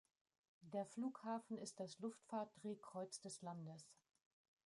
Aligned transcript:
Der 0.61 0.87
Flughafen 0.87 1.59
ist 1.59 1.79
das 1.79 1.99
Luftfahrt-Drehkreuz 1.99 3.21
des 3.21 3.43
Landes. 3.43 3.93